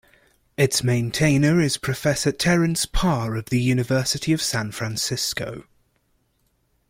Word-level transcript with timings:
Its 0.57 0.83
maintainer 0.83 1.59
is 1.59 1.77
Professor 1.77 2.31
Terence 2.31 2.87
Parr 2.87 3.35
of 3.35 3.49
the 3.51 3.61
University 3.61 4.33
of 4.33 4.41
San 4.41 4.71
Francisco. 4.71 5.65